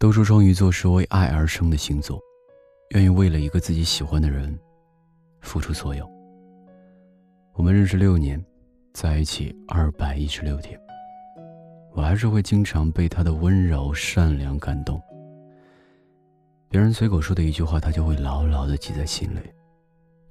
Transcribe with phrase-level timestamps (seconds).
[0.00, 2.18] 都说双鱼座是为爱而生的星座，
[2.94, 4.58] 愿意为了一个自己喜欢的人
[5.42, 6.10] 付出所有。
[7.52, 8.42] 我们认识六年，
[8.94, 10.80] 在一起二百一十六天，
[11.92, 14.98] 我还是会经常被他的温柔善良感动。
[16.70, 19.40] 别人随口说的一句话，他就会牢牢的记在心里。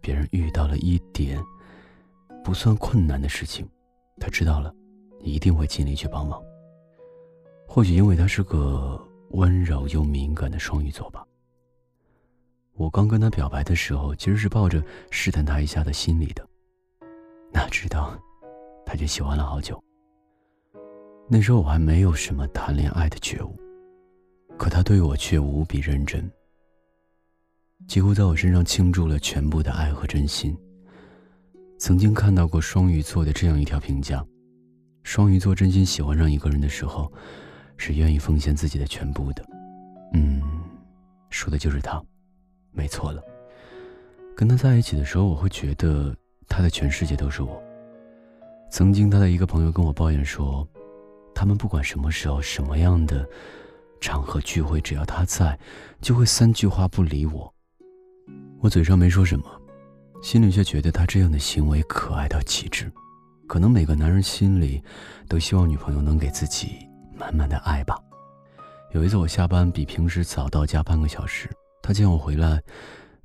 [0.02, 1.40] 别人遇到了一点
[2.44, 3.70] 不算困难的事情，
[4.20, 4.74] 他知道了，
[5.20, 6.42] 一定会尽力去帮忙。
[7.68, 9.00] 或许因为他是个
[9.32, 11.26] 温柔又敏感的双鱼座吧。
[12.74, 16.48] 我刚跟他表白的时候，其实是抱着试探他一下的心理的，
[17.52, 18.18] 哪知道，
[18.86, 19.82] 他却喜欢了好久。
[21.28, 23.56] 那时候我还没有什么谈恋爱的觉悟，
[24.58, 26.30] 可他对我却无比认真。
[27.88, 30.58] 几乎在我身上倾注了全部的爱和真心。
[31.78, 34.26] 曾经看到过双鱼座的这样一条评价：
[35.04, 37.12] 双鱼座真心喜欢上一个人的时候，
[37.80, 39.44] 是愿意奉献自己的全部的。
[40.14, 40.42] 嗯，
[41.32, 42.00] 说的就是他，
[42.72, 43.24] 没错了。
[44.36, 46.16] 跟他在一起的时候，我会觉得
[46.48, 47.62] 他的全世界都是我。
[48.70, 50.68] 曾经他的一个朋友跟我抱怨说，
[51.34, 53.28] 他们不管什么时候、什么样的
[54.02, 55.58] 场合聚会，只要他在，
[56.02, 57.52] 就会三句话不理我。
[58.60, 59.46] 我嘴上没说什么，
[60.22, 62.92] 心里却觉得他这样的行为可爱到极致。
[63.48, 64.84] 可能每个男人心里
[65.28, 66.88] 都希望女朋友能给自己
[67.20, 67.96] 满满的爱吧。
[68.94, 71.50] 有一次我下班比平时早到家半个小时，
[71.84, 72.62] 他见我回来，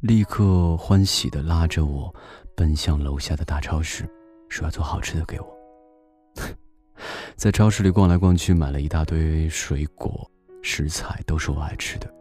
[0.00, 2.14] 立刻欢喜地拉着我
[2.56, 4.04] 奔向楼下的大超市，
[4.48, 5.46] 说要做好吃的给我。
[7.36, 10.30] 在超市里逛来逛去，买了一大堆水果、
[10.62, 12.12] 食材，都是我爱吃的。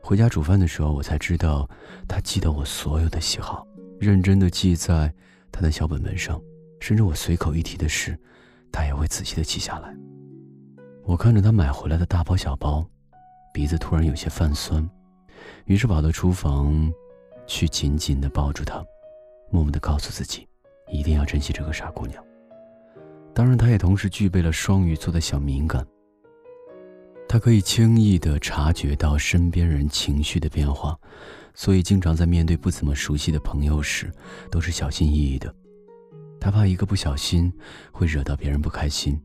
[0.00, 1.68] 回家煮饭的时候，我才知道，
[2.08, 3.66] 他记得我所有的喜好，
[4.00, 5.12] 认真的记在
[5.52, 6.40] 他的小本本上，
[6.80, 8.18] 甚至我随口一提的事，
[8.72, 9.94] 他也会仔细的记下来。
[11.04, 12.86] 我看着他买回来的大包小包，
[13.52, 14.88] 鼻子突然有些泛酸，
[15.64, 16.92] 于是跑到厨房，
[17.46, 18.82] 去紧紧的抱住他，
[19.50, 20.46] 默默的告诉自己，
[20.92, 22.22] 一定要珍惜这个傻姑娘。
[23.34, 25.84] 当然，他也同时具备了双鱼座的小敏感。
[27.28, 30.96] 他可以轻易地察觉到身边人情绪的变化，
[31.52, 34.12] 所以经常在面对不怎么熟悉的朋友时，
[34.50, 35.52] 都是小心翼翼的。
[36.38, 37.52] 他怕一个不小心
[37.90, 39.20] 会惹到别人不开心。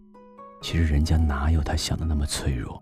[0.62, 2.82] 其实人家哪有他想的那么脆弱。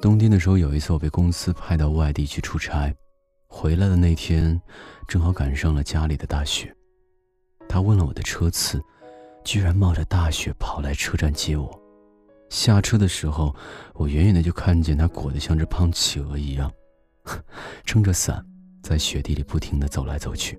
[0.00, 2.94] 冬天的时候，有一次我被公司派到外地去出差，
[3.46, 4.60] 回来的那天
[5.06, 6.74] 正好赶上了家里的大雪。
[7.68, 8.82] 他问了我的车次，
[9.44, 11.80] 居然冒着大雪跑来车站接我。
[12.50, 13.54] 下车的时候，
[13.94, 16.70] 我远远的就看见他裹得像只胖企鹅一样，
[17.86, 18.44] 撑着伞，
[18.82, 20.58] 在雪地里不停的走来走去。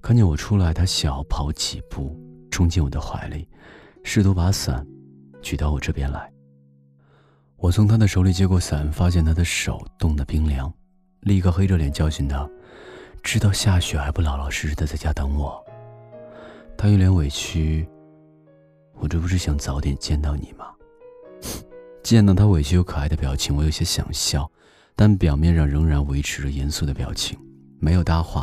[0.00, 2.18] 看见我出来，他小跑几步，
[2.50, 3.46] 冲进我的怀里，
[4.10, 4.86] 试图把伞
[5.42, 6.32] 举到我这边来。
[7.58, 10.72] 我从他的手里接过伞，发现他的手冻得冰凉，
[11.20, 12.48] 立刻黑着脸教训他
[13.22, 15.62] ：“知道下雪还不老老实实的在家等我。”
[16.74, 17.86] 他一脸委屈。
[18.94, 20.68] 我这不是想早点见到你吗？
[22.02, 24.50] 见到他委屈又可爱的表情，我有些想笑，
[24.96, 27.38] 但表面上仍然维持着严肃的表情，
[27.78, 28.42] 没有搭话，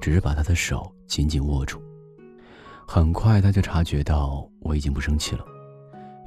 [0.00, 1.82] 只是把他的手紧紧握住。
[2.94, 5.42] 很快他就察觉到我已经不生气了，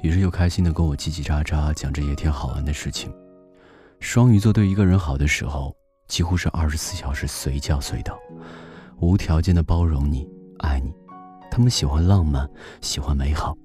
[0.02, 3.08] 于是又开心的跟我叽叽喳喳讲这些天好玩的事情。
[4.00, 5.72] 双鱼座对一个人好的时候，
[6.08, 8.18] 几乎是二十四小时随叫随到，
[8.98, 10.28] 无条件的包容你，
[10.58, 10.92] 爱你。
[11.52, 12.50] 他们喜欢浪漫，
[12.80, 13.56] 喜欢美好。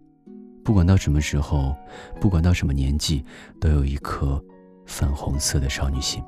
[0.64, 1.76] 不管到什么时候，
[2.20, 3.26] 不管到什么年纪，
[3.60, 4.40] 都有一颗
[4.86, 6.24] 粉红色的少女心。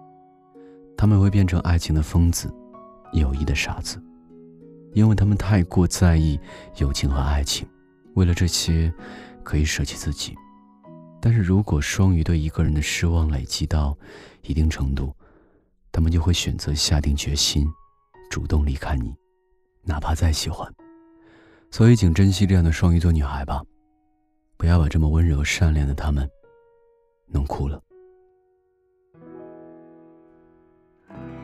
[0.98, 2.52] 他们会变成爱情的疯子，
[3.12, 4.02] 友谊的傻子，
[4.94, 6.40] 因为他们太过在意
[6.78, 7.68] 友情和爱情，
[8.16, 8.94] 为了这些
[9.44, 10.36] 可以舍弃自己。
[11.20, 13.98] 但是如果双鱼对一个人的失望累积到
[14.42, 15.14] 一定程度，
[15.92, 17.68] 他们就会选择下定决心，
[18.30, 19.14] 主动离开你，
[19.84, 20.72] 哪怕再喜欢。
[21.72, 23.62] 所以，请珍惜这样的双鱼座女孩吧。
[24.58, 26.30] 不要把这么温柔善良的他们
[27.28, 27.82] 弄哭了。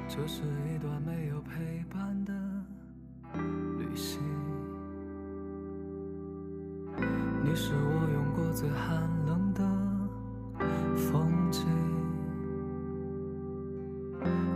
[0.08, 0.42] 这是
[0.74, 2.34] 一段没有陪伴的
[7.44, 9.62] 你是我用过最寒冷的
[10.96, 11.66] 风景，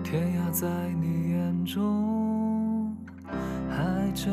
[0.03, 2.95] 天涯在你眼中
[3.69, 4.31] 还叫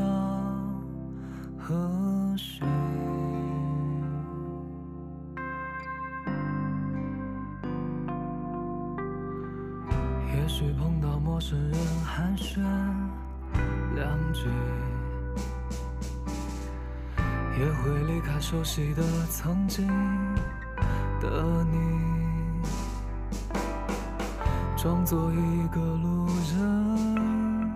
[17.61, 19.87] 也会离开熟悉的曾经
[21.21, 22.01] 的你。
[24.79, 26.27] 装作一个路
[26.57, 27.71] 人，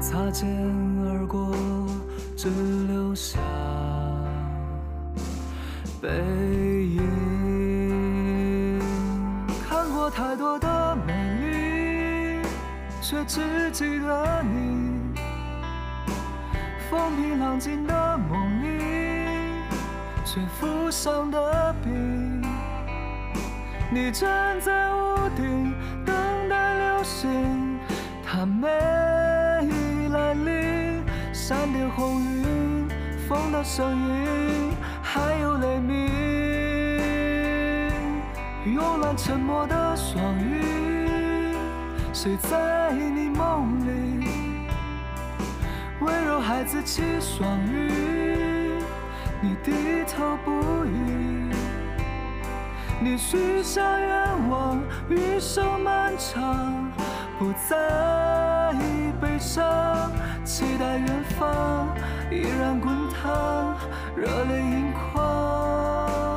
[0.00, 0.48] 擦肩
[1.06, 1.54] 而过，
[2.36, 2.50] 只
[2.88, 3.38] 留下
[6.00, 6.08] 背
[6.84, 7.00] 影。
[9.68, 12.42] 看过太多的美丽，
[13.00, 14.90] 却只记得你。
[16.90, 18.61] 风平浪静的梦里，
[20.32, 21.90] 却浮上的笔。
[23.90, 25.74] 你站在屋顶
[26.06, 27.78] 等待流星，
[28.24, 28.66] 它没
[30.08, 31.04] 来临。
[31.34, 32.88] 闪电红云，
[33.28, 36.08] 风的声音，还有雷鸣。
[38.64, 41.54] 慵懒沉默的双语，
[42.14, 44.26] 谁在你梦里？
[46.00, 48.31] 温柔孩子气双语，
[49.44, 51.50] 你低头不语。
[53.00, 56.88] 你许下愿望，余生漫长，
[57.40, 58.72] 不再
[59.20, 60.12] 悲伤，
[60.44, 61.88] 期待远方
[62.30, 63.74] 依然滚烫，
[64.14, 66.31] 热泪盈眶。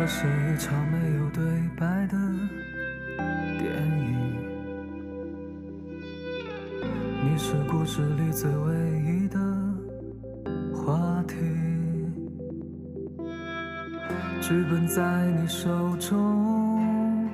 [0.00, 1.42] 这是一场没有对
[1.76, 2.16] 白的
[3.58, 3.68] 电
[3.98, 4.14] 影，
[7.24, 9.40] 你是故事里最唯一的
[10.72, 11.34] 话题，
[14.40, 17.28] 剧本在你手中，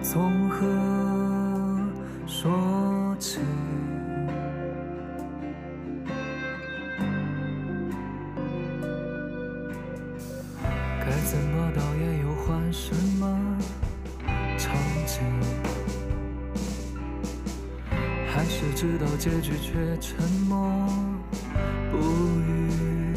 [0.00, 0.64] 从何
[2.28, 3.40] 说起？
[18.38, 20.70] 还是知道结局却沉默
[21.90, 23.12] 不语？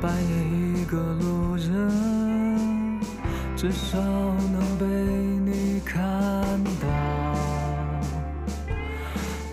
[0.00, 2.98] 扮演一个路人，
[3.54, 4.86] 至少能被
[5.44, 6.00] 你看
[6.80, 6.88] 到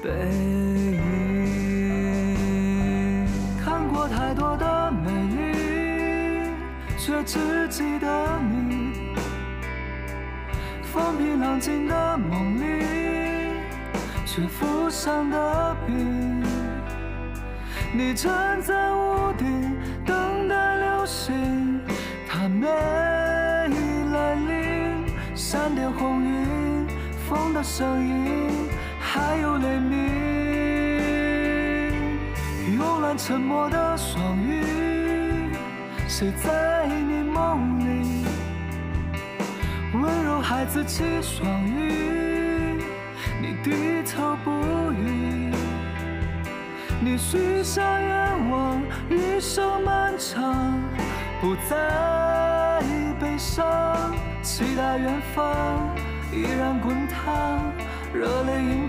[0.02, 0.10] 背
[0.96, 0.96] 影。
[3.62, 6.48] 看过太多的美丽，
[6.98, 8.94] 却只记得你。
[10.94, 13.07] 风平浪静的梦里，
[14.38, 15.94] 却浮上的笔。
[17.92, 19.76] 你站在屋顶
[20.06, 21.82] 等待流星，
[22.30, 25.08] 它没来临。
[25.34, 26.86] 闪电红云，
[27.28, 28.70] 风的声音，
[29.00, 29.98] 还有雷鸣。
[32.78, 35.50] 慵懒沉默的双鱼，
[36.08, 38.24] 谁在你梦里？
[39.94, 42.17] 温柔孩子气双鱼，
[43.68, 45.52] 低头不语。
[47.02, 50.82] 你许下愿望，余生漫长，
[51.42, 52.82] 不再
[53.20, 55.94] 悲伤，期待远方
[56.32, 57.62] 依然滚烫，
[58.14, 58.87] 热泪盈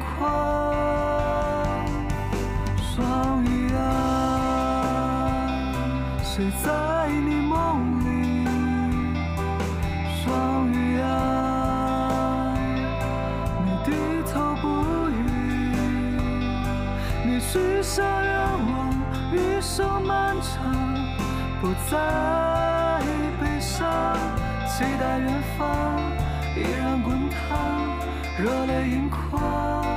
[17.41, 18.33] 许下愿
[18.73, 18.93] 望，
[19.33, 20.75] 余生漫长，
[21.61, 23.01] 不再
[23.41, 24.17] 悲伤，
[24.67, 26.01] 期待远方
[26.57, 27.39] 依然滚烫，
[28.39, 29.88] 热泪盈眶。